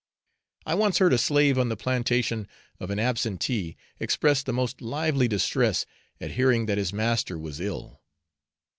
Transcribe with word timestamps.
I 0.65 0.73
once 0.73 0.97
heard 0.97 1.13
a 1.13 1.17
slave 1.19 1.59
on 1.59 1.69
the 1.69 1.77
plantation 1.77 2.47
of 2.79 2.89
an 2.89 2.97
absentee 2.97 3.77
express 3.99 4.41
the 4.41 4.51
most 4.51 4.81
lively 4.81 5.27
distress 5.27 5.85
at 6.19 6.31
hearing 6.31 6.65
that 6.65 6.79
his 6.79 6.91
master 6.91 7.37
was 7.37 7.59
ill. 7.59 8.01